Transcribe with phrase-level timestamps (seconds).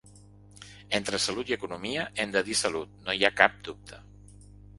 [0.99, 4.03] Entre salut i economia hem de dir salut, no hi ha cap dubte.